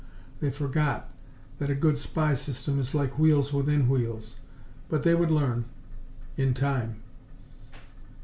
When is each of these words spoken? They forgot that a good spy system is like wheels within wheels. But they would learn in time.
They 0.39 0.49
forgot 0.49 1.11
that 1.59 1.69
a 1.69 1.75
good 1.75 1.95
spy 1.95 2.33
system 2.33 2.79
is 2.79 2.95
like 2.95 3.19
wheels 3.19 3.53
within 3.53 3.87
wheels. 3.87 4.37
But 4.89 5.03
they 5.03 5.13
would 5.13 5.29
learn 5.29 5.65
in 6.35 6.55
time. 6.55 7.03